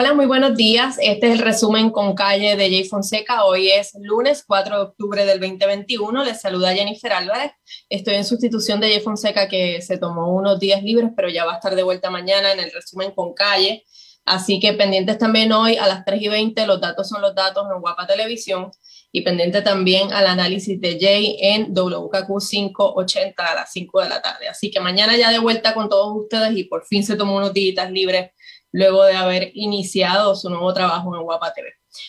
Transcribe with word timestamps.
Hola, 0.00 0.14
muy 0.14 0.26
buenos 0.26 0.54
días. 0.54 0.96
Este 1.02 1.26
es 1.26 1.32
el 1.32 1.38
resumen 1.40 1.90
con 1.90 2.14
calle 2.14 2.54
de 2.54 2.70
Jay 2.70 2.84
Fonseca. 2.84 3.44
Hoy 3.44 3.72
es 3.72 3.96
lunes 4.00 4.44
4 4.46 4.76
de 4.76 4.82
octubre 4.82 5.24
del 5.26 5.40
2021. 5.40 6.22
Les 6.22 6.40
saluda 6.40 6.72
Jennifer 6.72 7.12
Álvarez. 7.12 7.50
Estoy 7.88 8.14
en 8.14 8.24
sustitución 8.24 8.78
de 8.78 8.90
Jay 8.90 9.00
Fonseca 9.00 9.48
que 9.48 9.82
se 9.82 9.98
tomó 9.98 10.32
unos 10.32 10.60
días 10.60 10.84
libres, 10.84 11.10
pero 11.16 11.28
ya 11.28 11.44
va 11.44 11.54
a 11.54 11.56
estar 11.56 11.74
de 11.74 11.82
vuelta 11.82 12.10
mañana 12.10 12.52
en 12.52 12.60
el 12.60 12.70
resumen 12.70 13.10
con 13.10 13.34
calle. 13.34 13.86
Así 14.24 14.60
que 14.60 14.72
pendientes 14.72 15.18
también 15.18 15.50
hoy 15.50 15.76
a 15.78 15.88
las 15.88 16.04
3 16.04 16.22
y 16.22 16.28
20, 16.28 16.64
los 16.68 16.80
datos 16.80 17.08
son 17.08 17.20
los 17.20 17.34
datos 17.34 17.66
en 17.74 17.80
Guapa 17.80 18.06
Televisión 18.06 18.70
y 19.10 19.22
pendiente 19.22 19.62
también 19.62 20.12
al 20.12 20.28
análisis 20.28 20.80
de 20.80 20.96
Jay 21.00 21.38
en 21.40 21.74
WKQ 21.74 22.38
580 22.48 23.44
a 23.44 23.54
las 23.56 23.72
5 23.72 24.02
de 24.02 24.08
la 24.08 24.22
tarde. 24.22 24.46
Así 24.46 24.70
que 24.70 24.78
mañana 24.78 25.16
ya 25.16 25.32
de 25.32 25.40
vuelta 25.40 25.74
con 25.74 25.88
todos 25.88 26.14
ustedes 26.14 26.56
y 26.56 26.64
por 26.64 26.86
fin 26.86 27.02
se 27.02 27.16
tomó 27.16 27.36
unos 27.36 27.52
días 27.52 27.90
libres 27.90 28.30
luego 28.72 29.04
de 29.04 29.16
haber 29.16 29.50
iniciado 29.54 30.34
su 30.34 30.50
nuevo 30.50 30.72
trabajo 30.72 31.14
en 31.16 31.22
Guapa 31.22 31.52
TV. 31.52 31.68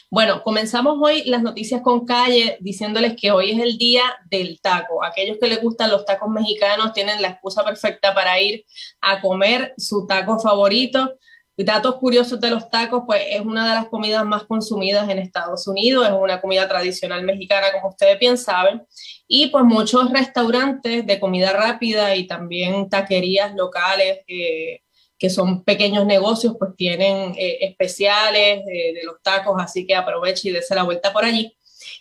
Bueno, 0.10 0.44
comenzamos 0.44 0.98
hoy 1.02 1.24
las 1.26 1.42
noticias 1.42 1.82
con 1.82 2.06
calle 2.06 2.58
diciéndoles 2.60 3.16
que 3.16 3.32
hoy 3.32 3.52
es 3.52 3.60
el 3.60 3.78
día 3.78 4.04
del 4.30 4.60
taco. 4.62 5.04
Aquellos 5.04 5.38
que 5.40 5.48
les 5.48 5.62
gustan 5.62 5.90
los 5.90 6.06
tacos 6.06 6.30
mexicanos 6.30 6.94
tienen 6.94 7.22
la 7.22 7.30
excusa 7.30 7.64
perfecta 7.64 8.14
para 8.14 8.40
ir 8.40 8.66
a 9.02 9.22
comer 9.22 9.74
su 9.78 10.06
taco 10.06 10.40
favorito. 10.40 11.18
Datos 11.58 11.96
curiosos 11.96 12.40
de 12.40 12.52
los 12.52 12.70
tacos, 12.70 13.04
pues 13.06 13.22
es 13.30 13.42
una 13.42 13.68
de 13.68 13.76
las 13.76 13.90
comidas 13.90 14.24
más 14.26 14.44
consumidas 14.46 15.10
en 15.10 15.20
Estados 15.20 15.68
Unidos, 15.68 16.08
es 16.08 16.14
una 16.14 16.40
comida 16.40 16.70
tradicional 16.70 17.24
mexicana, 17.24 17.68
como 17.74 17.90
ustedes 17.90 18.18
bien 18.18 18.38
saben, 18.38 18.82
y 19.28 19.48
pues 19.48 19.66
muchos 19.66 20.10
restaurantes 20.10 21.06
de 21.06 21.20
comida 21.20 21.52
rápida 21.52 22.16
y 22.16 22.28
también 22.28 22.88
taquerías 22.88 23.54
locales 23.56 24.20
eh, 24.28 24.84
que 25.20 25.30
son 25.30 25.64
pequeños 25.64 26.06
negocios, 26.06 26.56
pues 26.58 26.76
tienen 26.76 27.36
eh, 27.38 27.58
especiales 27.62 28.66
de 28.66 29.02
los 29.04 29.22
tacos, 29.22 29.56
así 29.60 29.86
que 29.86 29.94
aproveche 29.94 30.50
y 30.50 30.52
dése 30.54 30.74
la 30.74 30.84
vuelta 30.84 31.14
por 31.14 31.26
allí. 31.26 31.56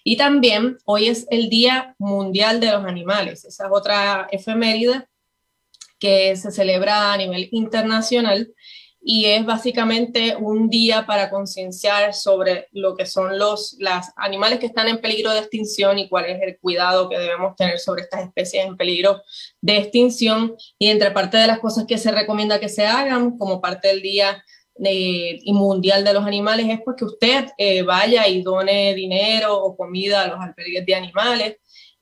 Y 0.05 0.17
también 0.17 0.79
hoy 0.85 1.09
es 1.09 1.27
el 1.31 1.51
Día 1.51 1.95
Mundial 1.99 2.61
de 2.61 2.71
los 2.71 2.85
Animales, 2.85 3.45
esa 3.45 3.67
es 3.67 3.71
otra 3.73 4.29
efeméride 4.31 5.07
que 5.99 6.37
se 6.37 6.53
celebra 6.53 7.13
a 7.13 7.17
nivel 7.17 7.49
internacional 7.51 8.55
y 9.01 9.27
es 9.27 9.45
básicamente 9.45 10.37
un 10.37 10.69
día 10.69 11.07
para 11.07 11.31
concienciar 11.31 12.13
sobre 12.15 12.69
lo 12.73 12.97
que 12.97 13.07
son 13.07 13.39
los 13.39 13.77
animales 14.17 14.59
que 14.59 14.67
están 14.67 14.89
en 14.89 15.01
peligro 15.01 15.33
de 15.33 15.39
extinción 15.39 15.99
y 15.99 16.09
cuál 16.09 16.27
es 16.27 16.43
el 16.43 16.59
cuidado 16.59 17.09
que 17.09 17.19
debemos 17.19 17.55
tener 17.57 17.79
sobre 17.79 18.03
estas 18.03 18.25
especies 18.25 18.67
en 18.67 18.77
peligro 18.77 19.23
de 19.61 19.79
extinción. 19.79 20.57
Y 20.79 20.89
entre 20.89 21.11
parte 21.13 21.37
de 21.37 21.47
las 21.47 21.61
cosas 21.61 21.87
que 21.87 21.99
se 21.99 22.11
recomienda 22.11 22.61
que 22.61 22.69
se 22.69 22.87
hagan 22.87 23.39
como 23.39 23.61
parte 23.61 23.89
del 23.89 24.03
Día 24.03 24.45
eh, 24.85 25.41
Mundial 25.47 26.05
de 26.05 26.13
los 26.13 26.25
Animales 26.25 26.67
es 26.69 26.81
pues 26.85 26.97
que 26.97 27.05
usted 27.05 27.47
eh, 27.57 27.83
vaya 27.83 28.29
y 28.29 28.43
done 28.43 28.95
dinero 28.95 29.57
o 29.57 29.77
comida 29.77 30.23
a 30.23 30.29
los 30.29 30.41
albergues 30.41 30.87
de 30.87 30.95
animales 30.95 31.57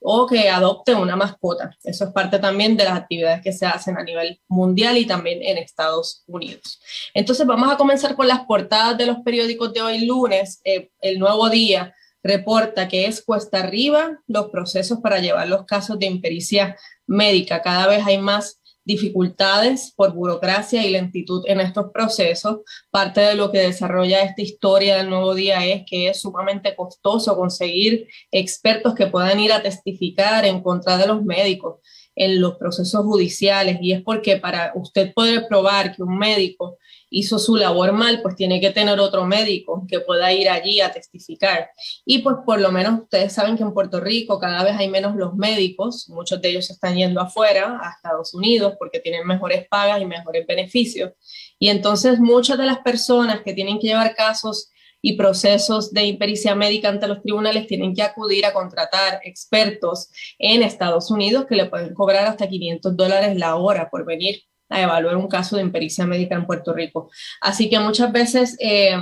o 0.08 0.24
que 0.24 0.48
adopte 0.48 0.94
una 0.94 1.16
mascota. 1.16 1.76
Eso 1.82 2.04
es 2.04 2.12
parte 2.12 2.38
también 2.38 2.76
de 2.76 2.84
las 2.84 2.96
actividades 2.96 3.42
que 3.42 3.52
se 3.52 3.66
hacen 3.66 3.98
a 3.98 4.04
nivel 4.04 4.40
mundial 4.46 4.96
y 4.96 5.04
también 5.04 5.42
en 5.42 5.58
Estados 5.58 6.22
Unidos. 6.28 6.80
Entonces 7.12 7.44
vamos 7.44 7.72
a 7.72 7.76
comenzar 7.76 8.14
con 8.14 8.28
las 8.28 8.44
portadas 8.44 8.96
de 8.96 9.06
los 9.06 9.18
periódicos 9.24 9.72
de 9.72 9.82
hoy 9.82 10.06
lunes. 10.06 10.60
Eh, 10.62 10.90
el 11.00 11.18
nuevo 11.18 11.50
día 11.50 11.92
reporta 12.22 12.86
que 12.86 13.06
es 13.06 13.20
cuesta 13.20 13.58
arriba 13.58 14.20
los 14.28 14.50
procesos 14.50 15.00
para 15.00 15.18
llevar 15.18 15.48
los 15.48 15.64
casos 15.64 15.98
de 15.98 16.06
impericia 16.06 16.76
médica. 17.08 17.60
Cada 17.60 17.88
vez 17.88 18.06
hay 18.06 18.18
más 18.18 18.60
dificultades 18.86 19.92
por 19.94 20.14
burocracia 20.14 20.86
y 20.86 20.90
lentitud 20.90 21.44
en 21.46 21.60
estos 21.60 21.90
procesos. 21.92 22.60
Parte 22.90 23.20
de 23.20 23.34
lo 23.34 23.50
que 23.50 23.58
desarrolla 23.58 24.22
esta 24.22 24.40
historia 24.40 24.96
del 24.96 25.10
nuevo 25.10 25.34
día 25.34 25.66
es 25.66 25.82
que 25.86 26.08
es 26.08 26.20
sumamente 26.20 26.74
costoso 26.74 27.36
conseguir 27.36 28.08
expertos 28.30 28.94
que 28.94 29.08
puedan 29.08 29.40
ir 29.40 29.52
a 29.52 29.62
testificar 29.62 30.46
en 30.46 30.62
contra 30.62 30.96
de 30.96 31.08
los 31.08 31.22
médicos 31.24 31.80
en 32.14 32.40
los 32.40 32.56
procesos 32.56 33.04
judiciales 33.04 33.76
y 33.82 33.92
es 33.92 34.02
porque 34.02 34.38
para 34.38 34.72
usted 34.74 35.12
poder 35.12 35.46
probar 35.48 35.94
que 35.94 36.02
un 36.02 36.16
médico 36.16 36.78
hizo 37.10 37.38
su 37.38 37.56
labor 37.56 37.92
mal, 37.92 38.20
pues 38.22 38.36
tiene 38.36 38.60
que 38.60 38.70
tener 38.70 38.98
otro 38.98 39.24
médico 39.24 39.84
que 39.88 40.00
pueda 40.00 40.32
ir 40.32 40.48
allí 40.48 40.80
a 40.80 40.92
testificar. 40.92 41.70
Y 42.04 42.18
pues 42.18 42.36
por 42.44 42.60
lo 42.60 42.72
menos 42.72 43.00
ustedes 43.02 43.32
saben 43.32 43.56
que 43.56 43.62
en 43.62 43.72
Puerto 43.72 44.00
Rico 44.00 44.38
cada 44.38 44.64
vez 44.64 44.74
hay 44.76 44.88
menos 44.88 45.16
los 45.16 45.34
médicos, 45.34 46.08
muchos 46.08 46.40
de 46.40 46.50
ellos 46.50 46.70
están 46.70 46.96
yendo 46.96 47.20
afuera, 47.20 47.78
a 47.82 47.90
Estados 47.90 48.34
Unidos, 48.34 48.74
porque 48.78 49.00
tienen 49.00 49.26
mejores 49.26 49.66
pagas 49.68 50.00
y 50.00 50.06
mejores 50.06 50.46
beneficios. 50.46 51.12
Y 51.58 51.68
entonces 51.68 52.18
muchas 52.18 52.58
de 52.58 52.66
las 52.66 52.78
personas 52.78 53.42
que 53.42 53.54
tienen 53.54 53.78
que 53.78 53.88
llevar 53.88 54.14
casos 54.14 54.70
y 55.00 55.16
procesos 55.16 55.92
de 55.92 56.04
impericia 56.04 56.54
médica 56.54 56.88
ante 56.88 57.06
los 57.06 57.22
tribunales 57.22 57.66
tienen 57.66 57.94
que 57.94 58.02
acudir 58.02 58.44
a 58.44 58.52
contratar 58.52 59.20
expertos 59.24 60.08
en 60.38 60.62
Estados 60.62 61.10
Unidos 61.10 61.46
que 61.48 61.54
le 61.54 61.66
pueden 61.66 61.94
cobrar 61.94 62.26
hasta 62.26 62.48
500 62.48 62.96
dólares 62.96 63.36
la 63.36 63.56
hora 63.56 63.88
por 63.88 64.04
venir 64.04 64.42
a 64.68 64.82
evaluar 64.82 65.16
un 65.16 65.28
caso 65.28 65.56
de 65.56 65.62
impericia 65.62 66.06
médica 66.06 66.34
en 66.34 66.46
Puerto 66.46 66.72
Rico. 66.72 67.10
Así 67.40 67.68
que 67.70 67.78
muchas 67.78 68.12
veces 68.12 68.56
eh, 68.60 68.96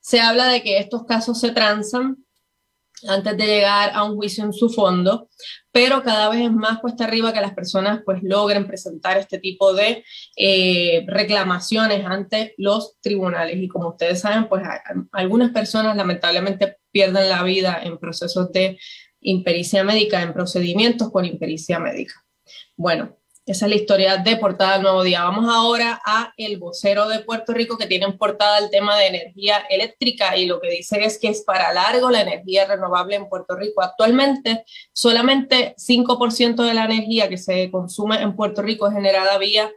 se 0.00 0.20
habla 0.20 0.46
de 0.46 0.62
que 0.62 0.78
estos 0.78 1.04
casos 1.04 1.40
se 1.40 1.50
transan 1.50 2.16
antes 3.06 3.36
de 3.36 3.46
llegar 3.46 3.90
a 3.94 4.04
un 4.04 4.16
juicio 4.16 4.44
en 4.44 4.52
su 4.52 4.70
fondo, 4.70 5.28
pero 5.70 6.02
cada 6.02 6.28
vez 6.28 6.40
es 6.40 6.52
más 6.52 6.80
cuesta 6.80 7.04
arriba 7.04 7.32
que 7.32 7.40
las 7.40 7.54
personas 7.54 8.02
pues 8.04 8.20
logren 8.22 8.66
presentar 8.66 9.18
este 9.18 9.38
tipo 9.38 9.72
de 9.72 10.04
eh, 10.36 11.04
reclamaciones 11.06 12.04
ante 12.04 12.54
los 12.56 12.98
tribunales. 13.00 13.56
Y 13.58 13.68
como 13.68 13.90
ustedes 13.90 14.20
saben, 14.20 14.48
pues 14.48 14.62
algunas 15.12 15.50
personas 15.52 15.96
lamentablemente 15.96 16.78
pierden 16.90 17.28
la 17.28 17.42
vida 17.42 17.80
en 17.82 17.98
procesos 17.98 18.50
de 18.52 18.78
impericia 19.20 19.84
médica, 19.84 20.22
en 20.22 20.32
procedimientos 20.32 21.10
con 21.10 21.24
impericia 21.24 21.78
médica. 21.78 22.14
Bueno, 22.76 23.16
esa 23.52 23.64
es 23.64 23.70
la 23.70 23.76
historia 23.76 24.16
de 24.18 24.36
portada 24.36 24.74
del 24.74 24.82
nuevo 24.82 25.02
día. 25.02 25.24
Vamos 25.24 25.46
ahora 25.48 26.00
a 26.04 26.34
el 26.36 26.58
vocero 26.58 27.08
de 27.08 27.20
Puerto 27.20 27.54
Rico 27.54 27.78
que 27.78 27.86
tiene 27.86 28.04
en 28.04 28.18
portada 28.18 28.58
el 28.58 28.68
tema 28.68 28.98
de 28.98 29.06
energía 29.06 29.64
eléctrica 29.70 30.36
y 30.36 30.44
lo 30.44 30.60
que 30.60 30.68
dice 30.68 31.02
es 31.02 31.18
que 31.18 31.28
es 31.28 31.42
para 31.42 31.72
largo 31.72 32.10
la 32.10 32.20
energía 32.20 32.66
renovable 32.66 33.16
en 33.16 33.28
Puerto 33.28 33.56
Rico. 33.56 33.80
Actualmente 33.80 34.64
solamente 34.92 35.74
5% 35.78 36.62
de 36.62 36.74
la 36.74 36.84
energía 36.84 37.30
que 37.30 37.38
se 37.38 37.70
consume 37.70 38.20
en 38.20 38.36
Puerto 38.36 38.60
Rico 38.60 38.86
es 38.86 38.92
generada 38.92 39.38
vía 39.38 39.70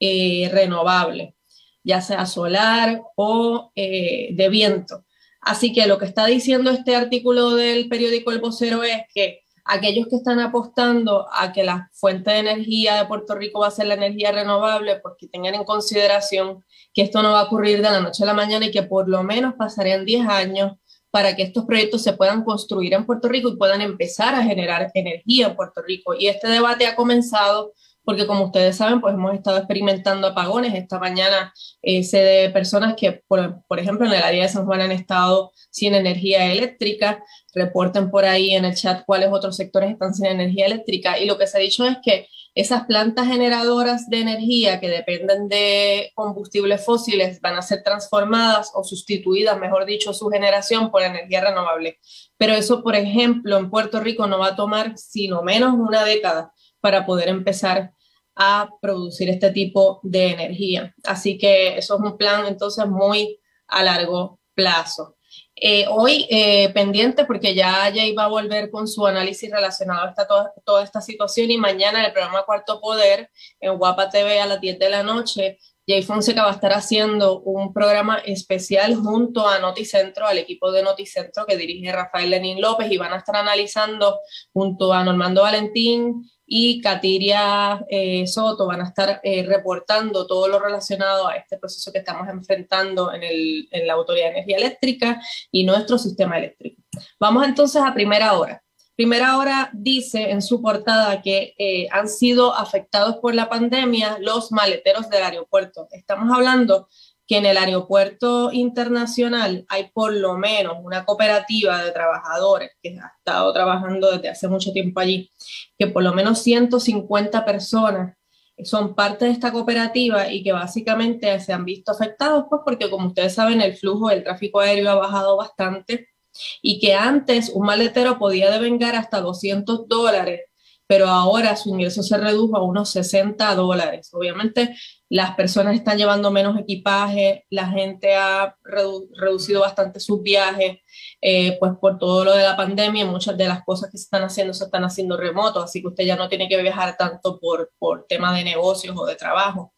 eh, 0.00 0.50
renovable, 0.52 1.36
ya 1.84 2.00
sea 2.00 2.26
solar 2.26 3.02
o 3.14 3.70
eh, 3.76 4.30
de 4.32 4.48
viento. 4.48 5.04
Así 5.40 5.72
que 5.72 5.86
lo 5.86 5.98
que 5.98 6.06
está 6.06 6.26
diciendo 6.26 6.70
este 6.70 6.96
artículo 6.96 7.54
del 7.54 7.88
periódico 7.88 8.32
El 8.32 8.40
Vocero 8.40 8.82
es 8.82 9.02
que 9.14 9.41
aquellos 9.64 10.08
que 10.08 10.16
están 10.16 10.40
apostando 10.40 11.26
a 11.32 11.52
que 11.52 11.64
la 11.64 11.90
fuente 11.92 12.30
de 12.30 12.38
energía 12.38 12.96
de 12.96 13.06
Puerto 13.06 13.34
Rico 13.34 13.60
va 13.60 13.68
a 13.68 13.70
ser 13.70 13.86
la 13.86 13.94
energía 13.94 14.32
renovable, 14.32 14.96
porque 14.96 15.28
tengan 15.28 15.54
en 15.54 15.64
consideración 15.64 16.64
que 16.92 17.02
esto 17.02 17.22
no 17.22 17.32
va 17.32 17.40
a 17.40 17.44
ocurrir 17.44 17.78
de 17.78 17.90
la 17.90 18.00
noche 18.00 18.22
a 18.22 18.26
la 18.26 18.34
mañana 18.34 18.66
y 18.66 18.70
que 18.70 18.82
por 18.82 19.08
lo 19.08 19.22
menos 19.22 19.54
pasarían 19.54 20.04
10 20.04 20.26
años 20.28 20.72
para 21.10 21.36
que 21.36 21.42
estos 21.42 21.66
proyectos 21.66 22.02
se 22.02 22.14
puedan 22.14 22.42
construir 22.42 22.94
en 22.94 23.04
Puerto 23.04 23.28
Rico 23.28 23.50
y 23.50 23.56
puedan 23.56 23.82
empezar 23.82 24.34
a 24.34 24.42
generar 24.42 24.90
energía 24.94 25.48
en 25.48 25.56
Puerto 25.56 25.82
Rico. 25.82 26.14
Y 26.14 26.26
este 26.26 26.48
debate 26.48 26.86
ha 26.86 26.96
comenzado 26.96 27.74
porque 28.04 28.26
como 28.26 28.46
ustedes 28.46 28.76
saben, 28.76 29.00
pues 29.00 29.14
hemos 29.14 29.34
estado 29.34 29.58
experimentando 29.58 30.28
apagones. 30.28 30.74
Esta 30.74 30.98
mañana 30.98 31.52
eh, 31.82 32.02
sé 32.02 32.18
de 32.18 32.50
personas 32.50 32.94
que, 32.96 33.22
por, 33.26 33.62
por, 33.66 33.78
ejemplo, 33.78 34.06
en 34.06 34.12
el 34.12 34.22
área 34.22 34.42
de 34.42 34.48
San 34.48 34.66
Juan 34.66 34.80
han 34.80 34.92
estado 34.92 35.52
sin 35.70 35.94
energía 35.94 36.52
eléctrica. 36.52 37.22
Reporten 37.54 38.10
por 38.10 38.24
ahí 38.24 38.54
en 38.54 38.64
el 38.64 38.74
chat 38.74 39.04
cuáles 39.06 39.28
otros 39.30 39.56
sectores 39.56 39.90
están 39.90 40.14
sin 40.14 40.26
energía 40.26 40.66
eléctrica. 40.66 41.18
Y 41.18 41.26
lo 41.26 41.38
que 41.38 41.46
se 41.46 41.58
ha 41.58 41.60
dicho 41.60 41.84
es 41.86 41.98
que 42.02 42.26
esas 42.54 42.84
plantas 42.84 43.28
generadoras 43.28 44.10
de 44.10 44.20
energía 44.20 44.78
que 44.78 44.88
dependen 44.88 45.48
de 45.48 46.10
combustibles 46.14 46.84
fósiles 46.84 47.40
van 47.40 47.56
a 47.56 47.62
ser 47.62 47.82
transformadas 47.82 48.72
o 48.74 48.84
sustituidas, 48.84 49.58
mejor 49.58 49.86
dicho, 49.86 50.12
su 50.12 50.28
generación 50.28 50.90
por 50.90 51.02
energía 51.02 51.40
renovable. 51.40 51.98
Pero 52.36 52.52
eso, 52.52 52.82
por 52.82 52.94
ejemplo, 52.94 53.56
en 53.56 53.70
Puerto 53.70 54.00
Rico 54.00 54.26
no 54.26 54.38
va 54.38 54.48
a 54.48 54.56
tomar 54.56 54.98
sino 54.98 55.42
menos 55.42 55.74
una 55.74 56.04
década 56.04 56.52
para 56.82 57.06
poder 57.06 57.28
empezar 57.28 57.94
a 58.34 58.68
producir 58.80 59.30
este 59.30 59.50
tipo 59.50 60.00
de 60.02 60.30
energía. 60.30 60.94
Así 61.04 61.38
que 61.38 61.78
eso 61.78 61.94
es 61.94 62.00
un 62.00 62.16
plan 62.18 62.46
entonces 62.46 62.86
muy 62.86 63.40
a 63.68 63.82
largo 63.82 64.40
plazo. 64.54 65.16
Eh, 65.54 65.86
hoy 65.88 66.26
eh, 66.28 66.70
pendiente 66.74 67.24
porque 67.24 67.54
ya 67.54 67.90
Jay 67.94 68.12
va 68.14 68.24
a 68.24 68.28
volver 68.28 68.70
con 68.70 68.88
su 68.88 69.06
análisis 69.06 69.50
relacionado 69.50 70.06
a 70.06 70.10
esta, 70.10 70.26
toda, 70.26 70.52
toda, 70.64 70.82
esta 70.82 71.00
situación 71.00 71.50
y 71.50 71.56
mañana 71.56 72.00
en 72.00 72.06
el 72.06 72.12
programa 72.12 72.44
Cuarto 72.44 72.80
Poder 72.80 73.30
en 73.60 73.78
Guapa 73.78 74.10
TV 74.10 74.40
a 74.40 74.46
las 74.46 74.60
10 74.60 74.78
de 74.78 74.90
la 74.90 75.02
noche 75.02 75.58
Jay 75.92 76.02
Fonseca 76.02 76.44
va 76.44 76.48
a 76.48 76.54
estar 76.54 76.72
haciendo 76.72 77.40
un 77.40 77.74
programa 77.74 78.16
especial 78.24 78.94
junto 78.94 79.46
a 79.46 79.58
Noticentro, 79.58 80.26
al 80.26 80.38
equipo 80.38 80.72
de 80.72 80.82
Noticentro 80.82 81.44
que 81.44 81.58
dirige 81.58 81.92
Rafael 81.92 82.30
Lenín 82.30 82.62
López 82.62 82.90
y 82.90 82.96
van 82.96 83.12
a 83.12 83.18
estar 83.18 83.36
analizando 83.36 84.20
junto 84.54 84.94
a 84.94 85.04
Normando 85.04 85.42
Valentín 85.42 86.30
y 86.46 86.80
Katiria 86.80 87.84
eh, 87.90 88.26
Soto 88.26 88.66
van 88.66 88.80
a 88.80 88.88
estar 88.88 89.20
eh, 89.22 89.42
reportando 89.42 90.26
todo 90.26 90.48
lo 90.48 90.60
relacionado 90.60 91.28
a 91.28 91.36
este 91.36 91.58
proceso 91.58 91.92
que 91.92 91.98
estamos 91.98 92.26
enfrentando 92.26 93.12
en, 93.12 93.22
en 93.22 93.86
la 93.86 93.92
Autoridad 93.92 94.28
de 94.28 94.32
Energía 94.32 94.56
Eléctrica 94.56 95.20
y 95.50 95.64
nuestro 95.64 95.98
sistema 95.98 96.38
eléctrico. 96.38 96.82
Vamos 97.20 97.44
entonces 97.44 97.82
a 97.82 97.92
primera 97.92 98.32
hora. 98.32 98.61
Primera 99.02 99.36
Hora 99.36 99.68
dice 99.72 100.30
en 100.30 100.40
su 100.40 100.62
portada 100.62 101.22
que 101.22 101.56
eh, 101.58 101.88
han 101.90 102.08
sido 102.08 102.54
afectados 102.54 103.16
por 103.16 103.34
la 103.34 103.48
pandemia 103.48 104.18
los 104.20 104.52
maleteros 104.52 105.10
del 105.10 105.24
aeropuerto. 105.24 105.88
Estamos 105.90 106.32
hablando 106.32 106.86
que 107.26 107.38
en 107.38 107.46
el 107.46 107.56
aeropuerto 107.56 108.52
internacional 108.52 109.66
hay 109.68 109.90
por 109.92 110.12
lo 110.12 110.38
menos 110.38 110.76
una 110.84 111.04
cooperativa 111.04 111.82
de 111.82 111.90
trabajadores 111.90 112.70
que 112.80 112.90
ha 112.90 113.12
estado 113.18 113.52
trabajando 113.52 114.12
desde 114.12 114.28
hace 114.28 114.46
mucho 114.46 114.72
tiempo 114.72 115.00
allí, 115.00 115.32
que 115.76 115.88
por 115.88 116.04
lo 116.04 116.14
menos 116.14 116.38
150 116.38 117.44
personas 117.44 118.16
son 118.62 118.94
parte 118.94 119.24
de 119.24 119.32
esta 119.32 119.50
cooperativa 119.50 120.30
y 120.30 120.44
que 120.44 120.52
básicamente 120.52 121.40
se 121.40 121.52
han 121.52 121.64
visto 121.64 121.90
afectados, 121.90 122.44
pues 122.48 122.62
porque 122.64 122.88
como 122.88 123.08
ustedes 123.08 123.34
saben 123.34 123.62
el 123.62 123.76
flujo 123.76 124.10
del 124.10 124.22
tráfico 124.22 124.60
aéreo 124.60 124.92
ha 124.92 124.94
bajado 124.94 125.36
bastante 125.36 126.11
y 126.60 126.78
que 126.80 126.94
antes 126.94 127.50
un 127.50 127.66
maletero 127.66 128.18
podía 128.18 128.50
devengar 128.50 128.94
hasta 128.96 129.20
200 129.20 129.88
dólares, 129.88 130.40
pero 130.86 131.08
ahora 131.08 131.56
su 131.56 131.70
ingreso 131.70 132.02
se 132.02 132.18
redujo 132.18 132.56
a 132.56 132.62
unos 132.62 132.90
60 132.90 133.54
dólares. 133.54 134.10
Obviamente 134.12 134.76
las 135.08 135.34
personas 135.34 135.74
están 135.74 135.96
llevando 135.96 136.30
menos 136.30 136.58
equipaje, 136.58 137.46
la 137.50 137.68
gente 137.68 138.14
ha 138.14 138.56
reducido 138.62 139.60
bastante 139.60 140.00
sus 140.00 140.22
viajes, 140.22 140.78
eh, 141.20 141.56
pues 141.58 141.72
por 141.80 141.98
todo 141.98 142.24
lo 142.24 142.34
de 142.34 142.42
la 142.42 142.56
pandemia, 142.56 143.06
muchas 143.06 143.36
de 143.36 143.48
las 143.48 143.64
cosas 143.64 143.90
que 143.90 143.98
se 143.98 144.04
están 144.04 144.22
haciendo 144.22 144.52
se 144.54 144.64
están 144.64 144.84
haciendo 144.84 145.16
remoto, 145.16 145.62
así 145.62 145.80
que 145.80 145.88
usted 145.88 146.04
ya 146.04 146.16
no 146.16 146.28
tiene 146.28 146.48
que 146.48 146.60
viajar 146.60 146.96
tanto 146.96 147.38
por, 147.38 147.72
por 147.78 148.06
tema 148.06 148.34
de 148.36 148.44
negocios 148.44 148.96
o 148.98 149.06
de 149.06 149.16
trabajo. 149.16 149.72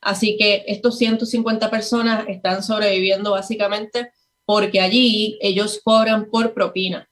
Así 0.00 0.36
que 0.36 0.64
estos 0.66 0.98
150 0.98 1.70
personas 1.70 2.26
están 2.28 2.62
sobreviviendo 2.62 3.32
básicamente 3.32 4.12
porque 4.44 4.80
allí 4.80 5.38
ellos 5.40 5.80
cobran 5.82 6.30
por 6.30 6.54
propina. 6.54 7.08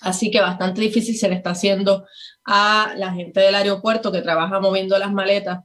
Así 0.00 0.30
que 0.30 0.40
bastante 0.40 0.80
difícil 0.80 1.16
se 1.16 1.28
le 1.28 1.34
está 1.34 1.50
haciendo 1.50 2.06
a 2.44 2.94
la 2.96 3.12
gente 3.12 3.40
del 3.40 3.54
aeropuerto 3.54 4.12
que 4.12 4.22
trabaja 4.22 4.60
moviendo 4.60 4.98
las 4.98 5.12
maletas 5.12 5.60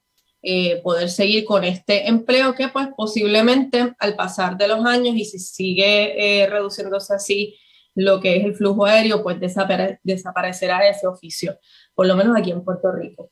eh, 0.46 0.82
poder 0.84 1.10
seguir 1.10 1.46
con 1.46 1.64
este 1.64 2.10
empleo 2.10 2.54
que 2.54 2.68
pues 2.68 2.90
posiblemente 2.98 3.94
al 3.98 4.18
pasar 4.18 4.58
de 4.58 4.68
los 4.68 4.86
años 4.86 5.16
y 5.16 5.24
si 5.24 5.40
sigue 5.40 6.42
eh, 6.42 6.48
reduciéndose 6.48 7.14
así 7.14 7.56
lo 7.96 8.20
que 8.20 8.36
es 8.36 8.44
el 8.44 8.54
flujo 8.54 8.86
aéreo, 8.86 9.24
pues 9.24 9.40
desaparecerá 9.40 10.86
ese 10.90 11.08
oficio, 11.08 11.58
por 11.94 12.08
lo 12.08 12.18
menos 12.18 12.36
aquí 12.38 12.52
en 12.52 12.64
Puerto 12.64 12.92
Rico. 12.92 13.32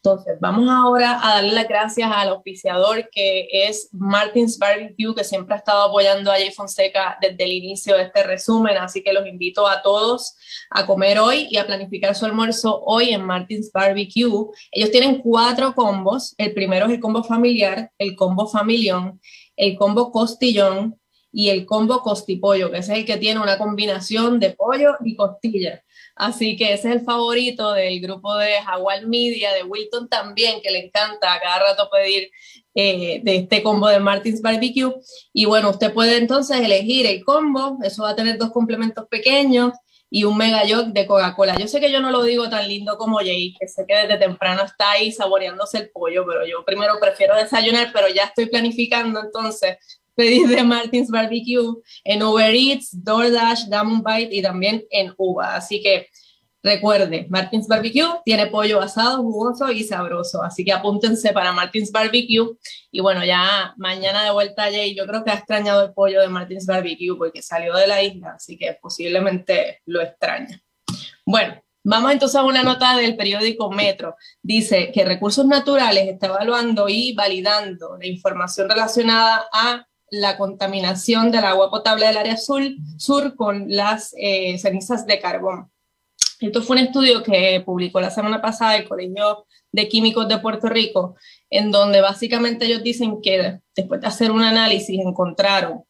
Entonces, 0.00 0.38
vamos 0.40 0.68
ahora 0.70 1.18
a 1.20 1.34
darle 1.34 1.52
las 1.52 1.66
gracias 1.66 2.08
al 2.14 2.28
auspiciador 2.28 3.08
que 3.10 3.48
es 3.50 3.88
Martins 3.92 4.56
Barbecue, 4.56 5.12
que 5.12 5.24
siempre 5.24 5.56
ha 5.56 5.58
estado 5.58 5.82
apoyando 5.82 6.30
a 6.30 6.36
Jay 6.36 6.52
Fonseca 6.52 7.18
desde 7.20 7.42
el 7.42 7.50
inicio 7.50 7.96
de 7.96 8.04
este 8.04 8.22
resumen, 8.22 8.76
así 8.76 9.02
que 9.02 9.12
los 9.12 9.26
invito 9.26 9.66
a 9.66 9.82
todos 9.82 10.36
a 10.70 10.86
comer 10.86 11.18
hoy 11.18 11.48
y 11.50 11.56
a 11.56 11.66
planificar 11.66 12.14
su 12.14 12.26
almuerzo 12.26 12.80
hoy 12.84 13.10
en 13.10 13.24
Martins 13.24 13.72
Barbecue. 13.72 14.46
Ellos 14.70 14.92
tienen 14.92 15.20
cuatro 15.20 15.74
combos, 15.74 16.32
el 16.38 16.54
primero 16.54 16.86
es 16.86 16.92
el 16.92 17.00
combo 17.00 17.24
familiar, 17.24 17.90
el 17.98 18.14
combo 18.14 18.46
familión, 18.46 19.20
el 19.56 19.76
combo 19.76 20.12
costillón 20.12 20.96
y 21.38 21.50
el 21.50 21.66
combo 21.66 22.02
costipollo, 22.02 22.68
que 22.68 22.78
es 22.78 22.88
el 22.88 23.04
que 23.06 23.16
tiene 23.16 23.38
una 23.38 23.58
combinación 23.58 24.40
de 24.40 24.50
pollo 24.50 24.96
y 25.04 25.14
costilla. 25.14 25.84
Así 26.16 26.56
que 26.56 26.72
ese 26.72 26.88
es 26.88 26.96
el 26.96 27.02
favorito 27.02 27.74
del 27.74 28.00
grupo 28.00 28.34
de 28.34 28.54
Jaguar 28.54 29.06
Media, 29.06 29.52
de 29.52 29.62
Wilton 29.62 30.08
también, 30.08 30.60
que 30.60 30.72
le 30.72 30.86
encanta 30.86 31.32
a 31.32 31.40
cada 31.40 31.60
rato 31.60 31.88
pedir 31.92 32.28
eh, 32.74 33.20
de 33.22 33.36
este 33.36 33.62
combo 33.62 33.86
de 33.86 34.00
Martins 34.00 34.42
Barbecue. 34.42 34.92
Y 35.32 35.44
bueno, 35.44 35.70
usted 35.70 35.94
puede 35.94 36.16
entonces 36.16 36.58
elegir 36.58 37.06
el 37.06 37.24
combo, 37.24 37.78
eso 37.84 38.02
va 38.02 38.10
a 38.10 38.16
tener 38.16 38.36
dos 38.36 38.50
complementos 38.50 39.06
pequeños 39.08 39.74
y 40.10 40.24
un 40.24 40.36
mega 40.36 40.64
yog 40.64 40.86
de 40.86 41.06
Coca-Cola. 41.06 41.56
Yo 41.56 41.68
sé 41.68 41.78
que 41.78 41.92
yo 41.92 42.00
no 42.00 42.10
lo 42.10 42.24
digo 42.24 42.50
tan 42.50 42.66
lindo 42.66 42.98
como 42.98 43.18
Jay, 43.18 43.54
que 43.60 43.68
sé 43.68 43.84
que 43.86 43.94
desde 43.94 44.16
temprano 44.16 44.64
está 44.64 44.90
ahí 44.90 45.12
saboreándose 45.12 45.78
el 45.78 45.90
pollo, 45.90 46.26
pero 46.26 46.44
yo 46.44 46.64
primero 46.64 46.94
prefiero 47.00 47.36
desayunar, 47.36 47.90
pero 47.92 48.08
ya 48.08 48.24
estoy 48.24 48.46
planificando 48.46 49.20
entonces 49.20 49.76
pedir 50.18 50.48
de 50.48 50.64
Martins 50.64 51.10
Barbecue 51.10 51.76
en 52.02 52.24
Uber 52.24 52.52
Eats, 52.52 52.88
DoorDash, 53.04 53.66
Diamond 53.68 54.04
Bite 54.04 54.34
y 54.34 54.42
también 54.42 54.84
en 54.90 55.14
Uva. 55.16 55.54
Así 55.54 55.80
que 55.80 56.08
recuerde, 56.60 57.28
Martins 57.30 57.68
Barbecue 57.68 58.20
tiene 58.24 58.48
pollo 58.48 58.80
asado, 58.80 59.22
jugoso 59.22 59.70
y 59.70 59.84
sabroso. 59.84 60.42
Así 60.42 60.64
que 60.64 60.72
apúntense 60.72 61.32
para 61.32 61.52
Martins 61.52 61.92
Barbecue. 61.92 62.56
Y 62.90 63.00
bueno, 63.00 63.24
ya 63.24 63.74
mañana 63.76 64.24
de 64.24 64.32
vuelta 64.32 64.64
Jay, 64.64 64.92
yo 64.96 65.06
creo 65.06 65.22
que 65.22 65.30
ha 65.30 65.34
extrañado 65.34 65.84
el 65.84 65.92
pollo 65.92 66.20
de 66.20 66.28
Martins 66.28 66.66
Barbecue 66.66 67.16
porque 67.16 67.40
salió 67.40 67.76
de 67.76 67.86
la 67.86 68.02
isla, 68.02 68.32
así 68.34 68.58
que 68.58 68.76
posiblemente 68.82 69.82
lo 69.86 70.02
extraña. 70.02 70.60
Bueno, 71.24 71.62
Vamos 71.84 72.12
entonces 72.12 72.36
a 72.36 72.44
una 72.44 72.62
nota 72.62 72.96
del 72.98 73.16
periódico 73.16 73.70
Metro. 73.70 74.14
Dice 74.42 74.90
que 74.92 75.06
Recursos 75.06 75.46
Naturales 75.46 76.06
está 76.06 76.26
evaluando 76.26 76.86
y 76.86 77.14
validando 77.14 77.96
la 77.96 78.06
información 78.06 78.68
relacionada 78.68 79.48
a 79.50 79.87
la 80.10 80.36
contaminación 80.36 81.30
del 81.30 81.44
agua 81.44 81.70
potable 81.70 82.06
del 82.06 82.16
área 82.16 82.36
sur, 82.36 82.62
sur 82.96 83.34
con 83.36 83.66
las 83.68 84.14
eh, 84.18 84.58
cenizas 84.58 85.06
de 85.06 85.20
carbón. 85.20 85.70
Esto 86.40 86.62
fue 86.62 86.76
un 86.76 86.82
estudio 86.84 87.22
que 87.22 87.62
publicó 87.66 88.00
la 88.00 88.10
semana 88.10 88.40
pasada 88.40 88.76
el 88.76 88.88
Colegio 88.88 89.46
de 89.72 89.88
Químicos 89.88 90.28
de 90.28 90.38
Puerto 90.38 90.68
Rico, 90.68 91.16
en 91.50 91.70
donde 91.70 92.00
básicamente 92.00 92.66
ellos 92.66 92.82
dicen 92.82 93.20
que 93.20 93.58
después 93.74 94.00
de 94.00 94.06
hacer 94.06 94.30
un 94.30 94.42
análisis 94.42 95.00
encontraron 95.00 95.82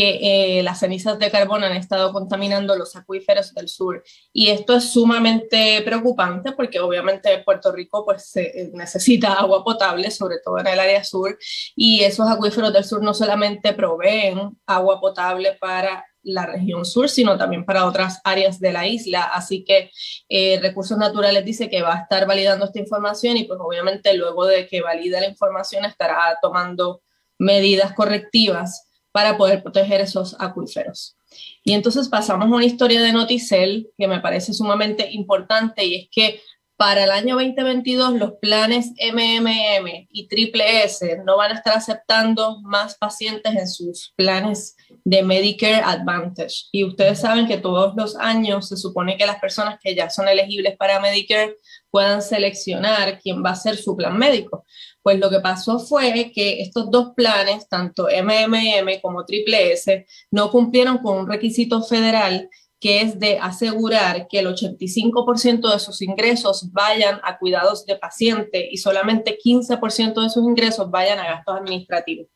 que 0.00 0.58
eh, 0.58 0.62
las 0.62 0.78
cenizas 0.80 1.18
de 1.18 1.30
carbón 1.30 1.62
han 1.62 1.76
estado 1.76 2.10
contaminando 2.10 2.74
los 2.74 2.96
acuíferos 2.96 3.52
del 3.52 3.68
sur. 3.68 4.02
Y 4.32 4.48
esto 4.48 4.76
es 4.76 4.92
sumamente 4.92 5.82
preocupante 5.82 6.52
porque 6.52 6.80
obviamente 6.80 7.42
Puerto 7.44 7.70
Rico 7.70 8.06
pues, 8.06 8.34
eh, 8.36 8.70
necesita 8.72 9.34
agua 9.34 9.62
potable, 9.62 10.10
sobre 10.10 10.36
todo 10.42 10.58
en 10.58 10.68
el 10.68 10.80
área 10.80 11.04
sur, 11.04 11.36
y 11.76 12.00
esos 12.00 12.26
acuíferos 12.30 12.72
del 12.72 12.84
sur 12.84 13.02
no 13.02 13.12
solamente 13.12 13.74
proveen 13.74 14.58
agua 14.64 14.98
potable 15.02 15.58
para 15.60 16.06
la 16.22 16.46
región 16.46 16.86
sur, 16.86 17.10
sino 17.10 17.36
también 17.36 17.66
para 17.66 17.84
otras 17.84 18.22
áreas 18.24 18.58
de 18.58 18.72
la 18.72 18.86
isla. 18.86 19.24
Así 19.24 19.64
que 19.64 19.90
eh, 20.30 20.58
Recursos 20.62 20.96
Naturales 20.96 21.44
dice 21.44 21.68
que 21.68 21.82
va 21.82 21.94
a 21.94 22.00
estar 22.00 22.26
validando 22.26 22.64
esta 22.64 22.78
información 22.78 23.36
y 23.36 23.44
pues 23.44 23.60
obviamente 23.62 24.14
luego 24.14 24.46
de 24.46 24.66
que 24.66 24.80
valide 24.80 25.20
la 25.20 25.28
información 25.28 25.84
estará 25.84 26.38
tomando 26.40 27.02
medidas 27.38 27.92
correctivas 27.92 28.86
para 29.12 29.36
poder 29.36 29.62
proteger 29.62 30.00
esos 30.00 30.36
acuíferos. 30.38 31.16
Y 31.64 31.72
entonces 31.72 32.08
pasamos 32.08 32.46
a 32.46 32.54
una 32.54 32.64
historia 32.64 33.02
de 33.02 33.12
Noticel 33.12 33.88
que 33.96 34.08
me 34.08 34.20
parece 34.20 34.52
sumamente 34.52 35.10
importante 35.10 35.84
y 35.84 35.94
es 35.94 36.08
que 36.10 36.40
para 36.80 37.04
el 37.04 37.10
año 37.10 37.34
2022 37.34 38.14
los 38.14 38.32
planes 38.40 38.92
MMM 39.12 40.06
y 40.08 40.28
Triple 40.28 40.84
S 40.84 41.20
no 41.26 41.36
van 41.36 41.52
a 41.52 41.56
estar 41.56 41.76
aceptando 41.76 42.58
más 42.62 42.96
pacientes 42.96 43.54
en 43.54 43.68
sus 43.68 44.14
planes 44.16 44.76
de 45.04 45.22
Medicare 45.22 45.82
Advantage. 45.84 46.68
Y 46.72 46.84
ustedes 46.84 47.20
saben 47.20 47.46
que 47.46 47.58
todos 47.58 47.92
los 47.98 48.16
años 48.16 48.68
se 48.68 48.78
supone 48.78 49.18
que 49.18 49.26
las 49.26 49.38
personas 49.40 49.78
que 49.78 49.94
ya 49.94 50.08
son 50.08 50.26
elegibles 50.26 50.74
para 50.78 51.00
Medicare 51.00 51.58
puedan 51.90 52.22
seleccionar 52.22 53.20
quién 53.20 53.44
va 53.44 53.50
a 53.50 53.56
ser 53.56 53.76
su 53.76 53.94
plan 53.94 54.16
médico. 54.16 54.64
Pues 55.02 55.18
lo 55.18 55.30
que 55.30 55.40
pasó 55.40 55.78
fue 55.78 56.30
que 56.34 56.60
estos 56.60 56.90
dos 56.90 57.12
planes, 57.16 57.68
tanto 57.68 58.08
MMM 58.08 59.00
como 59.00 59.24
Triple 59.24 59.72
S, 59.72 60.06
no 60.30 60.50
cumplieron 60.50 60.98
con 60.98 61.18
un 61.18 61.28
requisito 61.28 61.82
federal 61.82 62.48
que 62.80 63.02
es 63.02 63.20
de 63.20 63.38
asegurar 63.38 64.26
que 64.26 64.38
el 64.38 64.46
85% 64.46 65.70
de 65.70 65.78
sus 65.78 66.00
ingresos 66.00 66.72
vayan 66.72 67.20
a 67.22 67.38
cuidados 67.38 67.84
de 67.84 67.96
paciente 67.96 68.68
y 68.70 68.78
solamente 68.78 69.38
15% 69.38 70.22
de 70.22 70.30
sus 70.30 70.44
ingresos 70.44 70.90
vayan 70.90 71.18
a 71.18 71.26
gastos 71.26 71.56
administrativos. 71.56 72.28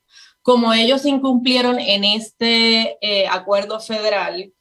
Como 0.42 0.74
ellos 0.74 1.06
incumplieron 1.06 1.80
en 1.80 2.04
este 2.04 2.98
eh, 3.00 3.26
acuerdo 3.26 3.80
federal, 3.80 4.52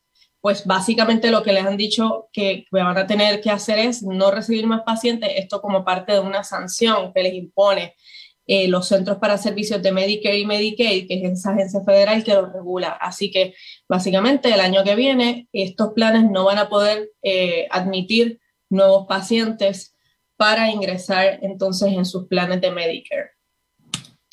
pues 0.43 0.65
básicamente 0.65 1.31
lo 1.31 1.41
que 1.41 1.53
les 1.53 1.65
han 1.65 1.77
dicho 1.77 2.27
que 2.33 2.65
van 2.69 2.97
a 2.97 3.07
tener 3.07 3.39
que 3.39 3.49
hacer 3.49 3.79
es 3.79 4.03
no 4.03 4.29
recibir 4.29 4.67
más 4.67 4.81
pacientes, 4.81 5.31
esto 5.37 5.61
como 5.61 5.85
parte 5.85 6.11
de 6.11 6.19
una 6.19 6.43
sanción 6.43 7.13
que 7.13 7.23
les 7.23 7.33
impone 7.33 7.95
eh, 8.45 8.67
los 8.67 8.89
Centros 8.89 9.19
para 9.19 9.37
Servicios 9.37 9.81
de 9.81 9.93
Medicare 9.93 10.37
y 10.37 10.45
Medicaid, 10.45 11.07
que 11.07 11.13
es 11.13 11.39
esa 11.39 11.51
agencia 11.51 11.79
federal 11.85 12.25
que 12.25 12.33
lo 12.33 12.47
regula. 12.47 12.89
Así 12.89 13.31
que 13.31 13.55
básicamente 13.87 14.53
el 14.53 14.59
año 14.59 14.83
que 14.83 14.95
viene 14.95 15.47
estos 15.53 15.93
planes 15.93 16.29
no 16.29 16.43
van 16.43 16.57
a 16.57 16.67
poder 16.67 17.09
eh, 17.21 17.65
admitir 17.71 18.41
nuevos 18.69 19.07
pacientes 19.07 19.95
para 20.35 20.69
ingresar 20.69 21.39
entonces 21.41 21.93
en 21.93 22.03
sus 22.03 22.27
planes 22.27 22.59
de 22.59 22.69
Medicare. 22.69 23.29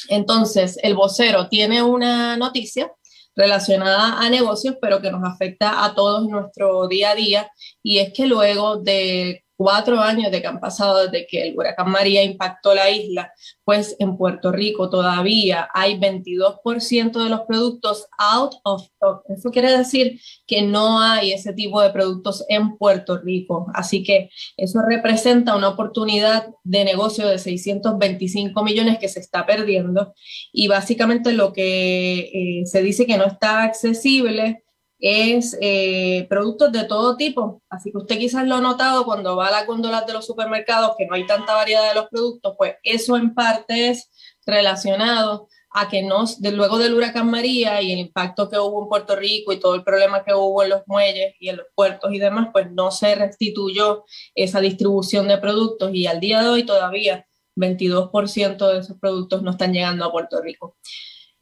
Entonces, 0.08 0.76
el 0.82 0.96
vocero 0.96 1.48
tiene 1.48 1.84
una 1.84 2.36
noticia 2.36 2.92
relacionada 3.40 4.20
a 4.20 4.30
negocios, 4.30 4.76
pero 4.80 5.00
que 5.00 5.10
nos 5.10 5.24
afecta 5.24 5.84
a 5.84 5.94
todos 5.94 6.28
nuestro 6.28 6.86
día 6.88 7.10
a 7.10 7.14
día, 7.14 7.50
y 7.82 7.98
es 7.98 8.12
que 8.12 8.26
luego 8.26 8.76
de 8.76 9.44
cuatro 9.60 10.00
años 10.00 10.32
de 10.32 10.40
que 10.40 10.46
han 10.46 10.58
pasado 10.58 11.04
desde 11.04 11.26
que 11.26 11.42
el 11.42 11.54
huracán 11.54 11.90
María 11.90 12.22
impactó 12.22 12.74
la 12.74 12.90
isla, 12.90 13.30
pues 13.62 13.94
en 13.98 14.16
Puerto 14.16 14.52
Rico 14.52 14.88
todavía 14.88 15.68
hay 15.74 15.98
22% 15.98 17.22
de 17.22 17.28
los 17.28 17.42
productos 17.42 18.06
out 18.16 18.54
of 18.64 18.84
stock. 18.84 19.22
Eso 19.28 19.50
quiere 19.50 19.76
decir 19.76 20.18
que 20.46 20.62
no 20.62 20.98
hay 20.98 21.32
ese 21.32 21.52
tipo 21.52 21.82
de 21.82 21.90
productos 21.90 22.42
en 22.48 22.78
Puerto 22.78 23.18
Rico. 23.18 23.66
Así 23.74 24.02
que 24.02 24.30
eso 24.56 24.80
representa 24.80 25.54
una 25.54 25.68
oportunidad 25.68 26.48
de 26.64 26.86
negocio 26.86 27.28
de 27.28 27.38
625 27.38 28.64
millones 28.64 28.98
que 28.98 29.10
se 29.10 29.20
está 29.20 29.44
perdiendo. 29.44 30.14
Y 30.54 30.68
básicamente 30.68 31.34
lo 31.34 31.52
que 31.52 32.30
eh, 32.32 32.62
se 32.64 32.80
dice 32.80 33.04
que 33.04 33.18
no 33.18 33.26
está 33.26 33.64
accesible 33.64 34.64
es 35.00 35.56
eh, 35.60 36.26
productos 36.28 36.72
de 36.72 36.84
todo 36.84 37.16
tipo. 37.16 37.62
Así 37.68 37.90
que 37.90 37.98
usted 37.98 38.18
quizás 38.18 38.46
lo 38.46 38.56
ha 38.56 38.60
notado 38.60 39.04
cuando 39.04 39.36
va 39.36 39.48
a 39.48 39.50
la 39.50 39.64
góndola 39.64 40.02
de 40.02 40.12
los 40.12 40.26
supermercados, 40.26 40.94
que 40.98 41.06
no 41.06 41.14
hay 41.14 41.26
tanta 41.26 41.54
variedad 41.54 41.88
de 41.88 41.94
los 41.94 42.08
productos, 42.08 42.54
pues 42.58 42.74
eso 42.82 43.16
en 43.16 43.34
parte 43.34 43.88
es 43.88 44.10
relacionado 44.44 45.48
a 45.72 45.88
que 45.88 46.02
no, 46.02 46.24
de, 46.38 46.50
luego 46.50 46.78
del 46.78 46.94
huracán 46.94 47.30
María 47.30 47.80
y 47.80 47.92
el 47.92 48.00
impacto 48.00 48.50
que 48.50 48.58
hubo 48.58 48.82
en 48.82 48.88
Puerto 48.88 49.14
Rico 49.14 49.52
y 49.52 49.60
todo 49.60 49.76
el 49.76 49.84
problema 49.84 50.24
que 50.24 50.34
hubo 50.34 50.62
en 50.64 50.70
los 50.70 50.82
muelles 50.86 51.34
y 51.38 51.48
en 51.48 51.58
los 51.58 51.66
puertos 51.74 52.12
y 52.12 52.18
demás, 52.18 52.48
pues 52.52 52.70
no 52.72 52.90
se 52.90 53.14
restituyó 53.14 54.04
esa 54.34 54.60
distribución 54.60 55.28
de 55.28 55.38
productos 55.38 55.94
y 55.94 56.06
al 56.06 56.18
día 56.18 56.42
de 56.42 56.48
hoy 56.48 56.64
todavía 56.64 57.26
22% 57.56 58.72
de 58.72 58.78
esos 58.78 58.98
productos 58.98 59.42
no 59.42 59.52
están 59.52 59.72
llegando 59.72 60.04
a 60.04 60.12
Puerto 60.12 60.40
Rico. 60.42 60.76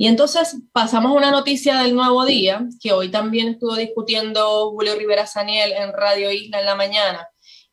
Y 0.01 0.07
entonces 0.07 0.57
pasamos 0.73 1.11
a 1.11 1.17
una 1.17 1.33
noticia 1.33 1.83
del 1.83 1.97
nuevo 1.97 2.25
día, 2.25 2.65
que 2.81 2.93
hoy 2.93 3.11
también 3.11 3.49
estuvo 3.49 3.75
discutiendo 3.75 4.71
Julio 4.71 4.95
Rivera 4.95 5.27
Saniel 5.27 5.73
en 5.73 5.93
Radio 5.93 6.31
Isla 6.31 6.61
en 6.61 6.67
la 6.67 6.77
mañana, 6.77 7.27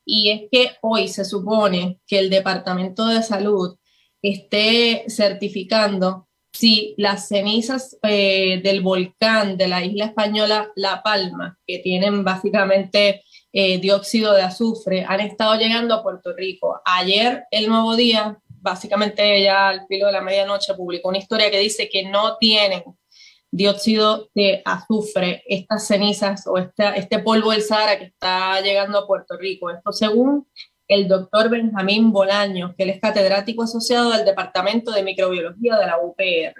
y 0.04 0.30
es 0.30 0.42
que 0.50 0.72
hoy 0.82 1.06
se 1.06 1.24
supone 1.24 2.00
que 2.04 2.18
el 2.18 2.28
Departamento 2.28 3.06
de 3.06 3.22
Salud 3.22 3.76
esté 4.22 5.04
certificando 5.08 6.26
si 6.52 6.94
las 6.96 7.28
cenizas 7.28 7.96
eh, 8.02 8.60
del 8.62 8.80
volcán 8.80 9.56
de 9.56 9.68
la 9.68 9.84
isla 9.84 10.06
española 10.06 10.72
La 10.74 11.02
Palma, 11.04 11.58
que 11.64 11.78
tienen 11.78 12.24
básicamente 12.24 13.22
eh, 13.52 13.78
dióxido 13.78 14.32
de 14.32 14.42
azufre, 14.42 15.04
han 15.06 15.20
estado 15.20 15.54
llegando 15.56 15.94
a 15.94 16.02
Puerto 16.02 16.32
Rico. 16.34 16.80
Ayer, 16.84 17.44
el 17.50 17.68
nuevo 17.68 17.94
día, 17.94 18.38
básicamente 18.60 19.42
ya 19.42 19.68
al 19.68 19.86
filo 19.86 20.06
de 20.06 20.12
la 20.12 20.20
medianoche 20.20 20.74
publicó 20.74 21.08
una 21.08 21.18
historia 21.18 21.50
que 21.50 21.58
dice 21.58 21.88
que 21.88 22.04
no 22.04 22.36
tienen 22.38 22.82
dióxido 23.50 24.28
de 24.34 24.62
azufre 24.64 25.42
estas 25.46 25.86
cenizas 25.86 26.46
o 26.46 26.58
este 26.58 27.18
polvo 27.20 27.52
del 27.52 27.62
Sahara 27.62 27.98
que 27.98 28.06
está 28.06 28.60
llegando 28.60 28.98
a 28.98 29.06
Puerto 29.06 29.36
Rico. 29.36 29.70
Esto 29.70 29.92
según 29.92 30.46
el 30.88 31.08
doctor 31.08 31.48
Benjamín 31.48 32.12
Bolaños, 32.12 32.74
que 32.76 32.84
él 32.84 32.90
es 32.90 33.00
catedrático 33.00 33.62
asociado 33.62 34.10
del 34.10 34.24
Departamento 34.24 34.92
de 34.92 35.02
Microbiología 35.02 35.76
de 35.76 35.86
la 35.86 35.98
UPR. 35.98 36.54